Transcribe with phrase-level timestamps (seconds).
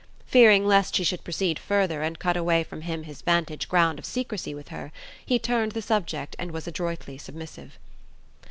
[0.25, 4.05] Fearing lest she should proceed further and cut away from him his vantage ground of
[4.07, 4.91] secrecy with her,
[5.23, 7.77] he turned the subject and was adroitly submissive.